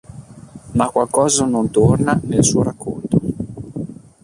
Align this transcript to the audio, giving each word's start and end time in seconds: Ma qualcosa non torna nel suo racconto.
Ma 0.71 0.89
qualcosa 0.89 1.45
non 1.45 1.69
torna 1.69 2.19
nel 2.23 2.43
suo 2.43 2.63
racconto. 2.63 3.19